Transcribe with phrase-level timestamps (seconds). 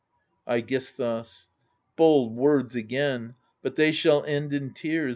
[0.47, 1.45] iEGISTHUS
[1.95, 3.35] Bold words again!
[3.61, 5.09] but they shall end in tears.